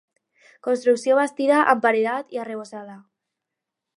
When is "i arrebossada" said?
2.37-2.99